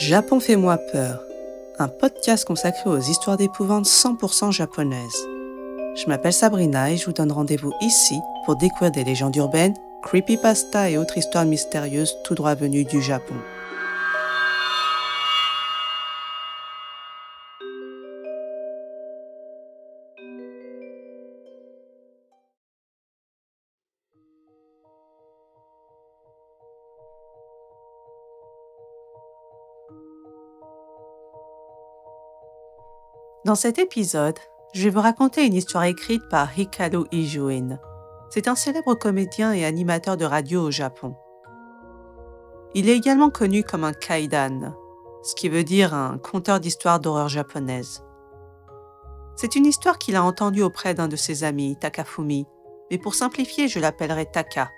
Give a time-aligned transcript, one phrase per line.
[0.00, 1.22] Japon fait-moi peur,
[1.78, 5.26] un podcast consacré aux histoires d'épouvante 100% japonaises.
[5.94, 8.14] Je m'appelle Sabrina et je vous donne rendez-vous ici
[8.46, 13.34] pour découvrir des légendes urbaines, creepypasta et autres histoires mystérieuses tout droit venues du Japon.
[33.46, 34.38] Dans cet épisode,
[34.74, 37.78] je vais vous raconter une histoire écrite par Hikaru Ijuin.
[38.28, 41.16] C'est un célèbre comédien et animateur de radio au Japon.
[42.74, 44.74] Il est également connu comme un kaidan,
[45.22, 48.04] ce qui veut dire un conteur d'histoires d'horreur japonaise.
[49.36, 52.46] C'est une histoire qu'il a entendue auprès d'un de ses amis, Takafumi,
[52.90, 54.70] mais pour simplifier, je l'appellerai Taka.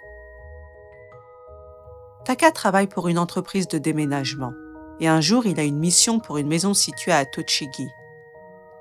[2.25, 4.53] Taka travaille pour une entreprise de déménagement,
[5.01, 7.89] et un jour il a une mission pour une maison située à Tochigi,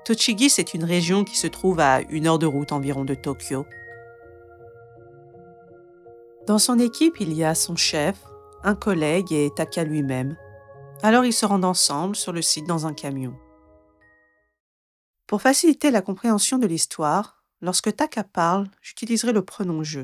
[0.04, 3.66] Tochigi, c'est une région qui se trouve à une heure de route environ de Tokyo.
[6.46, 8.16] Dans son équipe, il y a son chef,
[8.64, 10.36] un collègue et Taka lui-même.
[11.02, 13.34] Alors ils se rendent ensemble sur le site dans un camion.
[15.28, 20.00] Pour faciliter la compréhension de l'histoire, lorsque Taka parle, j'utiliserai le pronom je.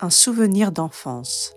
[0.00, 1.54] Un souvenir d'enfance.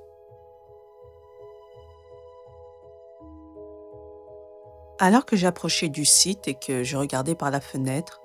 [5.06, 8.22] Alors que j'approchais du site et que je regardais par la fenêtre,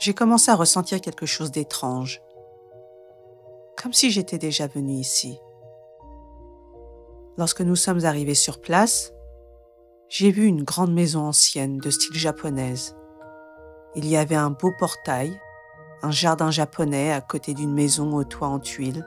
[0.00, 2.20] j'ai commencé à ressentir quelque chose d'étrange,
[3.80, 5.38] comme si j'étais déjà venu ici.
[7.38, 9.12] Lorsque nous sommes arrivés sur place,
[10.08, 12.96] j'ai vu une grande maison ancienne de style japonaise.
[13.94, 15.40] Il y avait un beau portail,
[16.02, 19.06] un jardin japonais à côté d'une maison au toit en tuiles.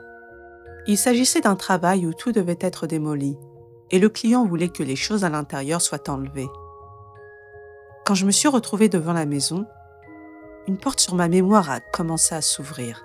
[0.86, 3.36] Il s'agissait d'un travail où tout devait être démoli,
[3.90, 6.48] et le client voulait que les choses à l'intérieur soient enlevées.
[8.10, 9.68] Quand je me suis retrouvée devant la maison,
[10.66, 13.04] une porte sur ma mémoire a commencé à s'ouvrir.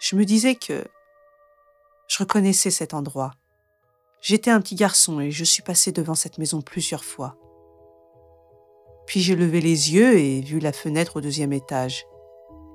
[0.00, 0.82] Je me disais que
[2.08, 3.32] je reconnaissais cet endroit.
[4.22, 7.36] J'étais un petit garçon et je suis passé devant cette maison plusieurs fois.
[9.06, 12.06] Puis j'ai levé les yeux et vu la fenêtre au deuxième étage.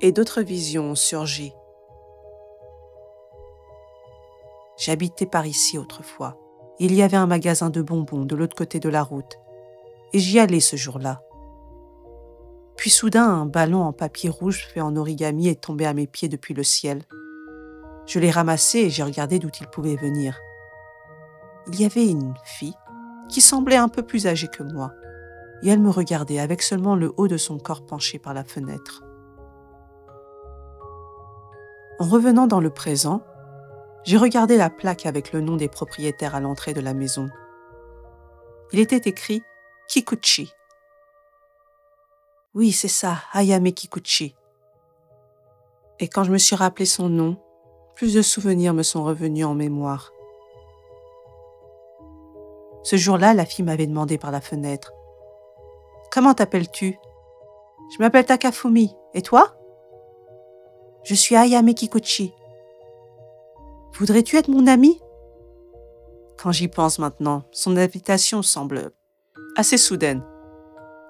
[0.01, 1.53] Et d'autres visions ont surgi.
[4.77, 6.37] J'habitais par ici autrefois.
[6.77, 9.39] Il y avait un magasin de bonbons de l'autre côté de la route
[10.19, 11.21] j'y allais ce jour-là.
[12.77, 16.29] Puis soudain, un ballon en papier rouge fait en origami est tombé à mes pieds
[16.29, 17.03] depuis le ciel.
[18.05, 20.39] Je l'ai ramassé et j'ai regardé d'où il pouvait venir.
[21.67, 22.75] Il y avait une fille
[23.29, 24.93] qui semblait un peu plus âgée que moi,
[25.63, 29.03] et elle me regardait avec seulement le haut de son corps penché par la fenêtre.
[31.99, 33.23] En revenant dans le présent,
[34.03, 37.27] j'ai regardé la plaque avec le nom des propriétaires à l'entrée de la maison.
[38.71, 39.41] Il était écrit
[39.87, 40.51] Kikuchi.
[42.53, 44.35] Oui, c'est ça, Ayame Kikuchi.
[45.99, 47.37] Et quand je me suis rappelé son nom,
[47.95, 50.11] plus de souvenirs me sont revenus en mémoire.
[52.83, 54.93] Ce jour-là, la fille m'avait demandé par la fenêtre
[56.11, 56.99] Comment t'appelles-tu?
[57.93, 58.95] Je m'appelle Takafumi.
[59.13, 59.55] Et toi?
[61.03, 62.33] Je suis Ayame Kikuchi.
[63.93, 65.01] Voudrais-tu être mon ami?
[66.37, 68.91] Quand j'y pense maintenant, son invitation semble
[69.57, 70.23] assez soudaine,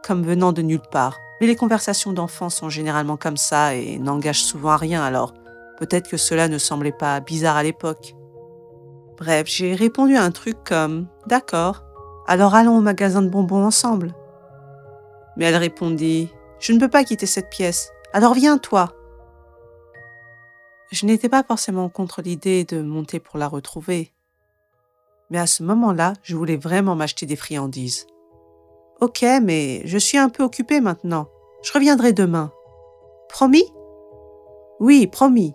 [0.04, 1.20] comme venant de nulle part.
[1.40, 5.34] Mais les conversations d'enfants sont généralement comme ça et n'engagent souvent à rien, alors
[5.78, 8.16] peut-être que cela ne semblait pas bizarre à l'époque.
[9.18, 11.84] Bref, j'ai répondu à un truc comme D'accord,
[12.26, 14.16] alors allons au magasin de bonbons ensemble.
[15.36, 18.94] Mais elle répondit Je ne peux pas quitter cette pièce, alors viens toi.
[20.92, 24.14] Je n'étais pas forcément contre l'idée de monter pour la retrouver.
[25.30, 28.08] Mais à ce moment-là, je voulais vraiment m'acheter des friandises.
[29.00, 31.28] Ok, mais je suis un peu occupée maintenant.
[31.62, 32.52] Je reviendrai demain.
[33.30, 33.66] Promis?
[34.80, 35.54] Oui, promis.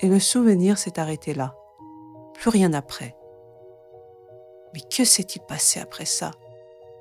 [0.00, 1.56] Et le souvenir s'est arrêté là.
[2.34, 3.16] Plus rien après.
[4.72, 6.30] Mais que s'est-il passé après ça?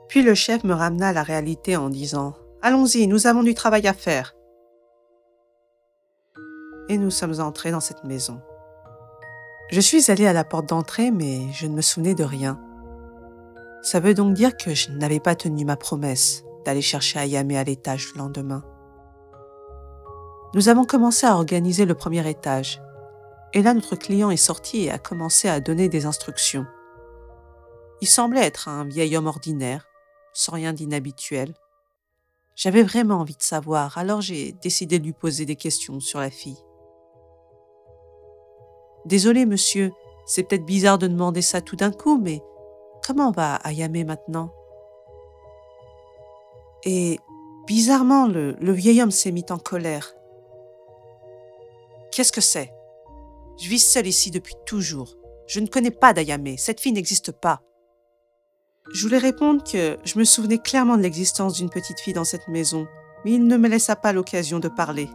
[0.07, 2.29] Puis le chef me ramena à la réalité en disant⁇
[2.63, 4.33] Allons-y, nous avons du travail à faire⁇
[6.89, 8.41] Et nous sommes entrés dans cette maison.
[9.69, 12.59] Je suis allée à la porte d'entrée, mais je ne me souvenais de rien.
[13.89, 17.63] Ça veut donc dire que je n'avais pas tenu ma promesse d'aller chercher Ayame à
[17.63, 18.61] l'étage le lendemain.
[20.53, 22.81] Nous avons commencé à organiser le premier étage.
[23.53, 26.65] Et là, notre client est sorti et a commencé à donner des instructions.
[28.01, 29.87] Il semblait être un vieil homme ordinaire,
[30.33, 31.53] sans rien d'inhabituel.
[32.57, 36.29] J'avais vraiment envie de savoir, alors j'ai décidé de lui poser des questions sur la
[36.29, 36.61] fille.
[39.05, 39.93] Désolé, monsieur,
[40.25, 42.43] c'est peut-être bizarre de demander ça tout d'un coup, mais
[43.07, 44.53] comment va Ayame maintenant?
[46.83, 47.19] Et
[47.65, 50.13] bizarrement, le, vieil homme s'est mis en colère.
[52.11, 52.73] Qu'est-ce que c'est?
[53.61, 55.15] Je vis seul ici depuis toujours.
[55.47, 57.61] Je ne connais pas d'Ayame, cette fille n'existe pas.
[58.93, 62.49] Je voulais répondre que je me souvenais clairement de l'existence d'une petite fille dans cette
[62.49, 62.87] maison,
[63.23, 65.09] mais il ne me laissa pas l'occasion de parler.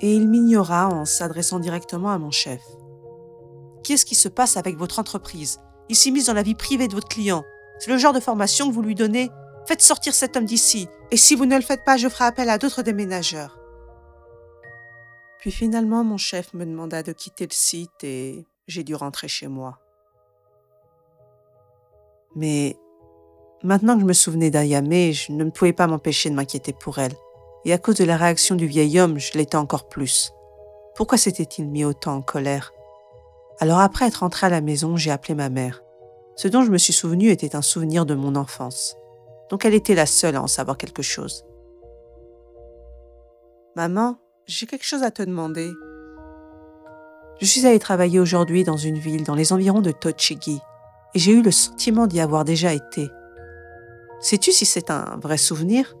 [0.00, 2.60] Et il m'ignora en s'adressant directement à mon chef.
[3.84, 5.60] Qu'est-ce qui se passe avec votre entreprise?
[5.88, 7.44] Il s'immisce dans la vie privée de votre client.
[7.78, 9.30] C'est le genre de formation que vous lui donnez
[9.66, 12.48] Faites sortir cet homme d'ici, et si vous ne le faites pas, je ferai appel
[12.50, 13.58] à d'autres déménageurs.
[15.40, 19.48] Puis finalement, mon chef me demanda de quitter le site et j'ai dû rentrer chez
[19.48, 19.80] moi.
[22.36, 22.76] Mais
[23.62, 27.14] Maintenant que je me souvenais d'Ayame, je ne pouvais pas m'empêcher de m'inquiéter pour elle.
[27.64, 30.30] Et à cause de la réaction du vieil homme, je l'étais encore plus.
[30.94, 32.72] Pourquoi s'était-il mis autant en colère?
[33.58, 35.82] Alors après être rentré à la maison, j'ai appelé ma mère.
[36.36, 38.96] Ce dont je me suis souvenu était un souvenir de mon enfance.
[39.50, 41.44] Donc elle était la seule à en savoir quelque chose.
[43.74, 45.70] Maman, j'ai quelque chose à te demander.
[47.40, 50.60] Je suis allée travailler aujourd'hui dans une ville dans les environs de Tochigi,
[51.14, 53.08] et j'ai eu le sentiment d'y avoir déjà été.
[54.20, 55.94] Sais-tu si c'est un vrai souvenir?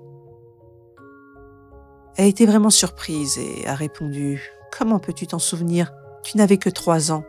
[2.16, 4.42] Elle était vraiment surprise et a répondu
[4.76, 5.92] Comment peux-tu t'en souvenir?
[6.22, 7.24] Tu n'avais que trois ans.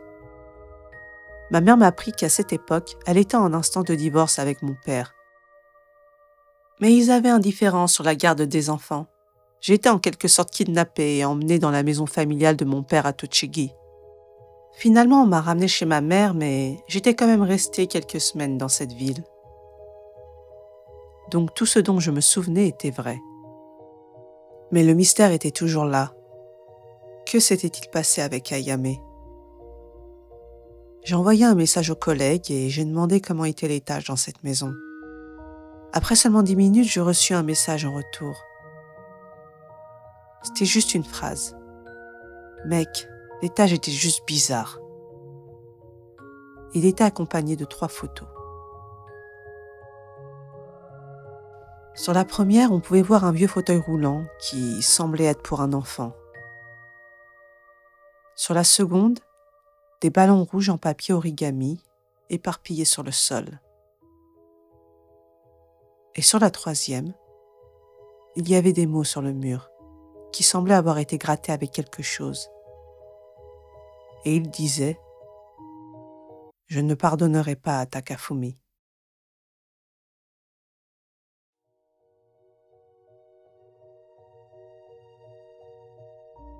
[1.50, 4.76] Ma mère m'a appris qu'à cette époque, elle était en instant de divorce avec mon
[4.86, 5.14] père.
[6.80, 9.08] Mais ils avaient un différend sur la garde des enfants.
[9.62, 13.14] J'étais en quelque sorte kidnappée et emmenée dans la maison familiale de mon père à
[13.14, 13.72] Tochigi.
[14.74, 18.68] Finalement, on m'a ramenée chez ma mère, mais j'étais quand même restée quelques semaines dans
[18.68, 19.24] cette ville.
[21.32, 23.18] Donc tout ce dont je me souvenais était vrai.
[24.72, 26.14] Mais le mystère était toujours là.
[27.26, 28.98] Que s'était-il passé avec Ayame
[31.04, 34.74] J'ai envoyé un message aux collègues et j'ai demandé comment était l'étage dans cette maison.
[35.94, 38.44] Après seulement dix minutes, je reçus un message en retour.
[40.44, 41.56] C'était juste une phrase.
[42.66, 43.08] Mec,
[43.42, 44.80] l'étage était juste bizarre.
[46.74, 48.28] Il était accompagné de trois photos.
[51.96, 55.74] Sur la première, on pouvait voir un vieux fauteuil roulant qui semblait être pour un
[55.74, 56.14] enfant.
[58.36, 59.20] Sur la seconde,
[60.02, 61.80] des ballons rouges en papier origami
[62.30, 63.60] éparpillés sur le sol.
[66.16, 67.14] Et sur la troisième,
[68.36, 69.70] il y avait des mots sur le mur
[70.32, 72.50] qui semblaient avoir été grattés avec quelque chose.
[74.26, 75.00] Et il disait
[76.68, 78.58] Je ne pardonnerai pas à Takafumi.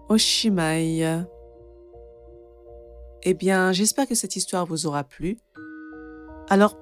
[0.10, 1.28] Oshimai.
[3.24, 5.38] Eh bien, j'espère que cette histoire vous aura plu.
[6.50, 6.78] Alors,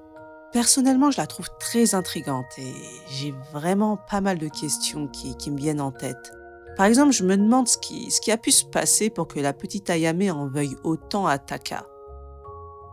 [0.52, 2.72] personnellement, je la trouve très intrigante et
[3.10, 6.32] j'ai vraiment pas mal de questions qui, me viennent en tête.
[6.76, 9.40] Par exemple, je me demande ce qui, ce qui a pu se passer pour que
[9.40, 11.86] la petite Ayame en veuille autant à Taka.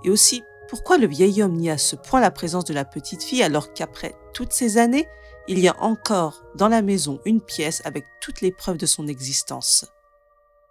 [0.06, 3.24] Et aussi, pourquoi le vieil homme nie à ce point la présence de la petite
[3.24, 5.08] fille alors qu'après toutes ces années,
[5.48, 9.08] il y a encore dans la maison une pièce avec toutes les preuves de son
[9.08, 9.86] existence?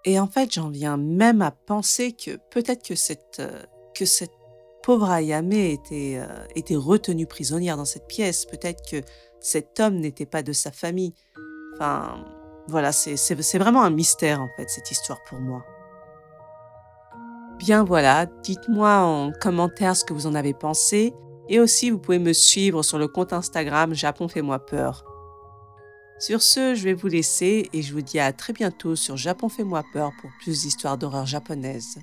[0.04, 3.62] Et en fait, j'en viens même à penser que peut-être que cette, euh,
[3.94, 4.32] que cette
[4.82, 8.44] pauvre Ayame était, euh, était retenue prisonnière dans cette pièce.
[8.44, 9.00] Peut-être que
[9.40, 11.14] cet homme n'était pas de sa famille.
[11.74, 12.24] Enfin,
[12.68, 15.64] voilà, c'est vraiment un mystère en fait, cette histoire pour moi.
[17.58, 21.14] Bien voilà, dites-moi en commentaire ce que vous en avez pensé.
[21.48, 25.04] Et aussi, vous pouvez me suivre sur le compte Instagram Japon fait-moi peur.
[26.22, 29.48] Sur ce, je vais vous laisser et je vous dis à très bientôt sur Japon
[29.48, 31.98] Fais-moi peur pour plus d'histoires d'horreur japonaises.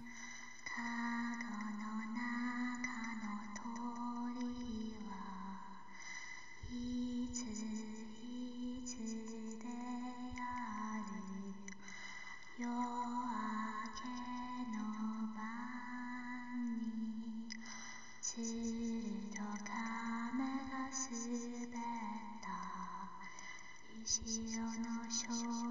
[24.25, 25.68] 潮の少女